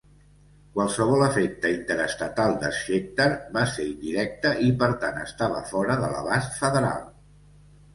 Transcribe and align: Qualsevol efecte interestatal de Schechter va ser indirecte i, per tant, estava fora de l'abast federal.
Qualsevol 0.77 1.25
efecte 1.25 1.71
interestatal 1.73 2.57
de 2.65 2.73
Schechter 2.79 3.29
va 3.59 3.67
ser 3.77 3.89
indirecte 3.93 4.57
i, 4.71 4.75
per 4.83 4.93
tant, 5.07 5.25
estava 5.31 5.65
fora 5.73 6.05
de 6.05 6.15
l'abast 6.19 6.63
federal. 6.67 7.11